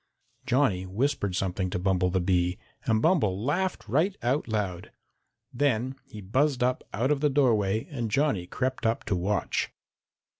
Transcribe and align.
Johnny 0.47 0.83
whispered 0.87 1.35
something 1.35 1.69
to 1.69 1.77
Bumble 1.77 2.09
the 2.09 2.19
Bee, 2.19 2.57
and 2.87 3.03
Bumble 3.03 3.39
laughed 3.45 3.87
right 3.87 4.17
out 4.23 4.47
loud. 4.47 4.91
Then 5.53 5.95
he 6.07 6.21
buzzed 6.21 6.63
up 6.63 6.83
out 6.91 7.11
of 7.11 7.19
the 7.19 7.29
doorway, 7.29 7.85
and 7.87 8.09
Johnny 8.09 8.47
crept 8.47 8.87
up 8.87 9.03
to 9.03 9.15
watch. 9.15 9.69